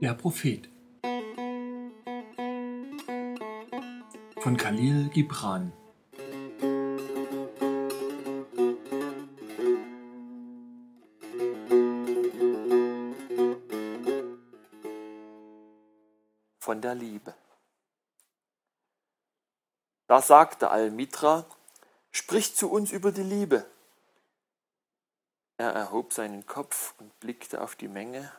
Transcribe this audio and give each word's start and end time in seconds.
Der 0.00 0.14
Prophet 0.14 0.70
von 4.38 4.56
Khalil 4.56 5.08
Gibran 5.08 5.72
Von 16.60 16.80
der 16.80 16.94
Liebe. 16.94 17.34
Da 20.06 20.22
sagte 20.22 20.70
Al-Mitra, 20.70 21.44
sprich 22.12 22.54
zu 22.54 22.70
uns 22.70 22.92
über 22.92 23.10
die 23.10 23.24
Liebe. 23.24 23.68
Er 25.56 25.70
erhob 25.70 26.12
seinen 26.12 26.46
Kopf 26.46 26.94
und 27.00 27.18
blickte 27.18 27.60
auf 27.60 27.74
die 27.74 27.88
Menge 27.88 28.30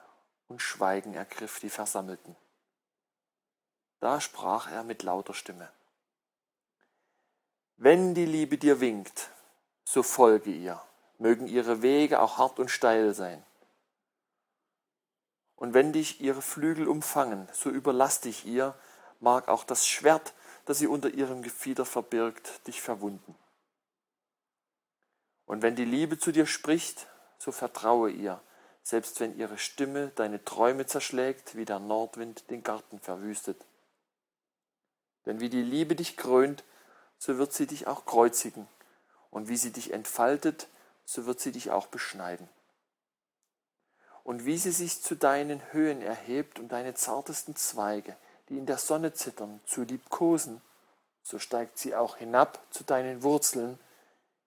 und 0.49 0.61
Schweigen 0.61 1.13
ergriff 1.13 1.59
die 1.59 1.69
Versammelten. 1.69 2.35
Da 3.99 4.19
sprach 4.19 4.69
er 4.69 4.83
mit 4.83 5.03
lauter 5.03 5.33
Stimme. 5.33 5.71
Wenn 7.77 8.13
die 8.13 8.25
Liebe 8.25 8.57
dir 8.57 8.81
winkt, 8.81 9.29
so 9.85 10.03
folge 10.03 10.51
ihr, 10.51 10.81
mögen 11.17 11.47
ihre 11.47 11.81
Wege 11.81 12.19
auch 12.19 12.37
hart 12.37 12.59
und 12.59 12.69
steil 12.69 13.13
sein. 13.13 13.43
Und 15.55 15.73
wenn 15.73 15.93
dich 15.93 16.21
ihre 16.21 16.41
Flügel 16.41 16.87
umfangen, 16.87 17.47
so 17.53 17.69
überlass 17.69 18.21
dich 18.21 18.45
ihr, 18.45 18.75
mag 19.19 19.47
auch 19.47 19.63
das 19.63 19.87
Schwert, 19.87 20.33
das 20.65 20.79
sie 20.79 20.87
unter 20.87 21.09
ihrem 21.09 21.41
Gefieder 21.41 21.85
verbirgt, 21.85 22.65
dich 22.67 22.81
verwunden. 22.81 23.35
Und 25.45 25.61
wenn 25.61 25.75
die 25.75 25.85
Liebe 25.85 26.17
zu 26.17 26.31
dir 26.31 26.45
spricht, 26.45 27.07
so 27.37 27.51
vertraue 27.51 28.11
ihr, 28.11 28.41
selbst 28.83 29.19
wenn 29.19 29.37
ihre 29.37 29.57
Stimme 29.57 30.11
deine 30.15 30.43
Träume 30.43 30.85
zerschlägt, 30.85 31.55
wie 31.55 31.65
der 31.65 31.79
Nordwind 31.79 32.49
den 32.49 32.63
Garten 32.63 32.99
verwüstet. 32.99 33.65
Denn 35.25 35.39
wie 35.39 35.49
die 35.49 35.61
Liebe 35.61 35.95
dich 35.95 36.17
krönt, 36.17 36.63
so 37.17 37.37
wird 37.37 37.53
sie 37.53 37.67
dich 37.67 37.87
auch 37.87 38.05
kreuzigen, 38.05 38.67
und 39.29 39.47
wie 39.47 39.57
sie 39.57 39.71
dich 39.71 39.93
entfaltet, 39.93 40.67
so 41.05 41.25
wird 41.25 41.39
sie 41.39 41.51
dich 41.51 41.71
auch 41.71 41.87
beschneiden. 41.87 42.47
Und 44.23 44.45
wie 44.45 44.57
sie 44.57 44.71
sich 44.71 45.01
zu 45.01 45.15
deinen 45.15 45.61
Höhen 45.71 46.01
erhebt 46.01 46.59
und 46.59 46.69
deine 46.71 46.93
zartesten 46.93 47.55
Zweige, 47.55 48.15
die 48.47 48.57
in 48.57 48.65
der 48.65 48.77
Sonne 48.77 49.13
zittern, 49.13 49.59
zu 49.65 49.83
liebkosen, 49.83 50.61
so 51.21 51.37
steigt 51.37 51.77
sie 51.77 51.95
auch 51.95 52.17
hinab 52.17 52.59
zu 52.71 52.83
deinen 52.83 53.21
Wurzeln, 53.23 53.79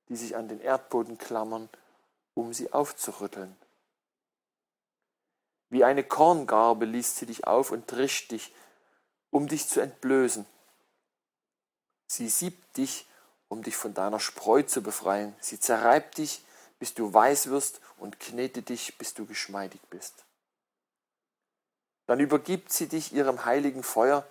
die 0.09 0.17
sich 0.17 0.37
an 0.37 0.49
den 0.49 0.61
Erdboden 0.61 1.19
klammern, 1.19 1.69
um 2.35 2.53
sie 2.53 2.73
aufzurütteln. 2.73 3.57
Wie 5.73 5.85
eine 5.85 6.05
Korngarbe 6.05 6.85
liest 6.85 7.17
sie 7.17 7.25
dich 7.25 7.47
auf 7.47 7.71
und 7.71 7.89
trischt 7.89 8.31
dich, 8.31 8.55
um 9.31 9.49
dich 9.49 9.71
zu 9.71 9.81
entblößen. 9.81 10.45
Sie 12.07 12.29
siebt 12.29 12.77
dich, 12.77 13.09
um 13.49 13.63
dich 13.63 13.75
von 13.75 13.95
deiner 13.95 14.21
Spreu 14.21 14.63
zu 14.65 14.83
befreien. 14.83 15.35
Sie 15.41 15.59
zerreibt 15.59 16.19
dich, 16.19 16.45
bis 16.79 16.93
du 16.93 17.15
weiß 17.15 17.49
wirst 17.49 17.81
und 17.97 18.21
knetet 18.21 18.69
dich, 18.69 18.99
bis 18.99 19.15
du 19.15 19.25
geschmeidig 19.25 19.81
bist. 19.89 20.27
Dann 22.05 22.21
übergibt 22.21 22.71
sie 22.71 22.87
dich 22.87 23.15
ihrem 23.15 23.47
heiligen 23.47 23.83
Feuer, 23.83 24.27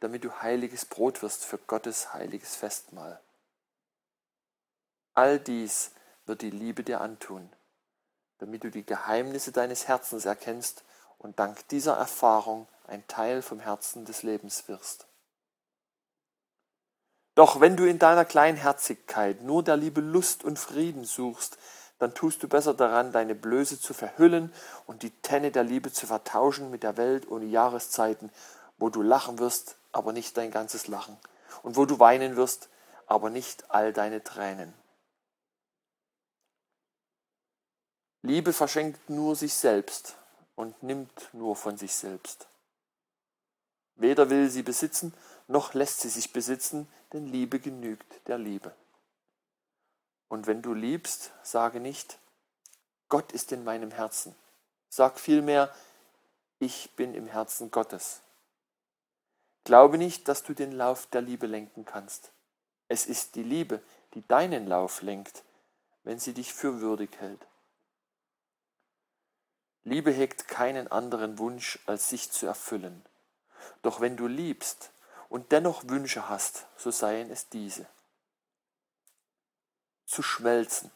damit 0.00 0.24
du 0.24 0.32
heiliges 0.40 0.86
Brot 0.86 1.20
wirst 1.20 1.44
für 1.44 1.58
Gottes 1.58 2.14
heiliges 2.14 2.56
Festmahl. 2.56 3.20
All 5.12 5.38
dies 5.40 5.90
wird 6.24 6.40
die 6.40 6.50
Liebe 6.50 6.82
dir 6.82 7.02
antun, 7.02 7.52
damit 8.38 8.64
du 8.64 8.70
die 8.70 8.86
Geheimnisse 8.86 9.52
deines 9.52 9.88
Herzens 9.88 10.24
erkennst 10.24 10.84
und 11.18 11.38
dank 11.38 11.66
dieser 11.68 11.96
Erfahrung 11.96 12.68
ein 12.86 13.06
Teil 13.08 13.42
vom 13.42 13.60
Herzen 13.60 14.04
des 14.04 14.22
Lebens 14.22 14.68
wirst. 14.68 15.06
Doch 17.34 17.60
wenn 17.60 17.76
du 17.76 17.84
in 17.84 17.98
deiner 17.98 18.24
Kleinherzigkeit 18.24 19.42
nur 19.42 19.62
der 19.62 19.76
Liebe 19.76 20.00
Lust 20.00 20.42
und 20.42 20.58
Frieden 20.58 21.04
suchst, 21.04 21.58
dann 21.98 22.14
tust 22.14 22.42
du 22.42 22.48
besser 22.48 22.74
daran, 22.74 23.12
deine 23.12 23.34
Blöße 23.34 23.80
zu 23.80 23.94
verhüllen 23.94 24.52
und 24.86 25.02
die 25.02 25.10
Tenne 25.10 25.50
der 25.50 25.64
Liebe 25.64 25.92
zu 25.92 26.06
vertauschen 26.06 26.70
mit 26.70 26.82
der 26.82 26.96
Welt 26.96 27.30
ohne 27.30 27.46
Jahreszeiten, 27.46 28.30
wo 28.78 28.90
du 28.90 29.02
lachen 29.02 29.38
wirst, 29.38 29.76
aber 29.92 30.12
nicht 30.12 30.36
dein 30.36 30.50
ganzes 30.50 30.88
Lachen, 30.88 31.16
und 31.62 31.76
wo 31.76 31.86
du 31.86 31.98
weinen 31.98 32.36
wirst, 32.36 32.68
aber 33.06 33.30
nicht 33.30 33.70
all 33.70 33.92
deine 33.92 34.22
Tränen. 34.22 34.74
Liebe 38.26 38.52
verschenkt 38.52 39.08
nur 39.08 39.36
sich 39.36 39.54
selbst 39.54 40.16
und 40.56 40.82
nimmt 40.82 41.32
nur 41.32 41.54
von 41.54 41.76
sich 41.76 41.94
selbst. 41.94 42.48
Weder 43.94 44.30
will 44.30 44.50
sie 44.50 44.64
besitzen, 44.64 45.14
noch 45.46 45.74
lässt 45.74 46.00
sie 46.00 46.08
sich 46.08 46.32
besitzen, 46.32 46.88
denn 47.12 47.28
Liebe 47.28 47.60
genügt 47.60 48.26
der 48.26 48.36
Liebe. 48.36 48.74
Und 50.26 50.48
wenn 50.48 50.60
du 50.60 50.74
liebst, 50.74 51.30
sage 51.44 51.78
nicht, 51.78 52.18
Gott 53.08 53.30
ist 53.30 53.52
in 53.52 53.62
meinem 53.62 53.92
Herzen. 53.92 54.34
Sag 54.88 55.20
vielmehr, 55.20 55.72
ich 56.58 56.90
bin 56.96 57.14
im 57.14 57.28
Herzen 57.28 57.70
Gottes. 57.70 58.22
Glaube 59.62 59.98
nicht, 59.98 60.26
dass 60.26 60.42
du 60.42 60.52
den 60.52 60.72
Lauf 60.72 61.06
der 61.06 61.20
Liebe 61.20 61.46
lenken 61.46 61.84
kannst. 61.84 62.32
Es 62.88 63.06
ist 63.06 63.36
die 63.36 63.44
Liebe, 63.44 63.80
die 64.14 64.26
deinen 64.26 64.66
Lauf 64.66 65.02
lenkt, 65.02 65.44
wenn 66.02 66.18
sie 66.18 66.32
dich 66.34 66.52
für 66.52 66.80
würdig 66.80 67.10
hält. 67.20 67.46
Liebe 69.86 70.10
hegt 70.10 70.48
keinen 70.48 70.90
anderen 70.90 71.38
Wunsch, 71.38 71.78
als 71.86 72.08
sich 72.08 72.32
zu 72.32 72.44
erfüllen. 72.44 73.04
Doch 73.82 74.00
wenn 74.00 74.16
du 74.16 74.26
liebst 74.26 74.90
und 75.28 75.52
dennoch 75.52 75.84
Wünsche 75.86 76.28
hast, 76.28 76.66
so 76.76 76.90
seien 76.90 77.30
es 77.30 77.50
diese. 77.50 77.86
Zu 80.04 80.24
schmelzen 80.24 80.90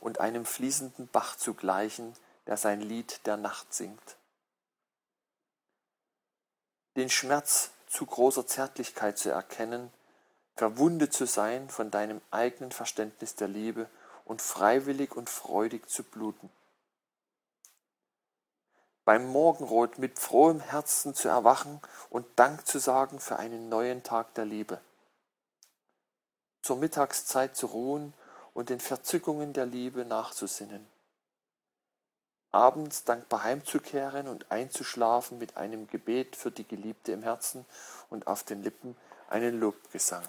und 0.00 0.20
einem 0.20 0.46
fließenden 0.46 1.08
Bach 1.08 1.36
zu 1.36 1.52
gleichen, 1.52 2.14
der 2.46 2.56
sein 2.56 2.80
Lied 2.80 3.20
der 3.26 3.36
Nacht 3.36 3.74
singt. 3.74 4.16
Den 6.96 7.10
Schmerz 7.10 7.72
zu 7.86 8.06
großer 8.06 8.46
Zärtlichkeit 8.46 9.18
zu 9.18 9.28
erkennen, 9.28 9.92
verwundet 10.56 11.12
zu 11.12 11.26
sein 11.26 11.68
von 11.68 11.90
deinem 11.90 12.22
eigenen 12.30 12.72
Verständnis 12.72 13.34
der 13.34 13.48
Liebe 13.48 13.90
und 14.24 14.40
freiwillig 14.40 15.14
und 15.14 15.28
freudig 15.28 15.90
zu 15.90 16.02
bluten 16.02 16.48
beim 19.04 19.26
Morgenrot 19.26 19.98
mit 19.98 20.18
frohem 20.18 20.60
Herzen 20.60 21.14
zu 21.14 21.28
erwachen 21.28 21.80
und 22.10 22.26
Dank 22.36 22.66
zu 22.66 22.78
sagen 22.78 23.18
für 23.18 23.36
einen 23.38 23.68
neuen 23.68 24.02
Tag 24.02 24.34
der 24.34 24.44
Liebe. 24.44 24.80
Zur 26.62 26.76
Mittagszeit 26.76 27.56
zu 27.56 27.66
ruhen 27.66 28.14
und 28.54 28.68
den 28.68 28.80
Verzückungen 28.80 29.52
der 29.52 29.66
Liebe 29.66 30.04
nachzusinnen. 30.04 30.86
Abends 32.52 33.04
dankbar 33.04 33.42
heimzukehren 33.44 34.28
und 34.28 34.50
einzuschlafen 34.52 35.38
mit 35.38 35.56
einem 35.56 35.86
Gebet 35.86 36.36
für 36.36 36.50
die 36.50 36.68
Geliebte 36.68 37.12
im 37.12 37.22
Herzen 37.22 37.64
und 38.10 38.26
auf 38.26 38.44
den 38.44 38.62
Lippen 38.62 38.96
einen 39.30 39.58
Lobgesang. 39.58 40.28